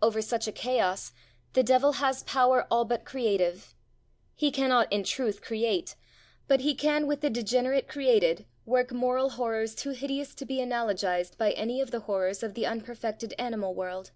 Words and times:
Over 0.00 0.22
such 0.22 0.48
a 0.48 0.52
chaos 0.52 1.12
the 1.52 1.62
devil 1.62 1.92
has 2.00 2.22
power 2.22 2.66
all 2.70 2.86
but 2.86 3.04
creative. 3.04 3.74
He 4.34 4.50
cannot 4.50 4.90
in 4.90 5.04
truth 5.04 5.42
create, 5.42 5.94
but 6.46 6.60
he 6.60 6.74
can, 6.74 7.06
with 7.06 7.20
the 7.20 7.28
degenerate 7.28 7.86
created, 7.86 8.46
work 8.64 8.92
moral 8.92 9.28
horrors 9.28 9.74
too 9.74 9.90
hideous 9.90 10.34
to 10.36 10.46
be 10.46 10.56
analogized 10.56 11.36
by 11.36 11.50
any 11.52 11.82
of 11.82 11.90
the 11.90 12.00
horrors 12.00 12.42
of 12.42 12.54
the 12.54 12.64
unperfected 12.64 13.34
animal 13.38 13.74
world. 13.74 14.12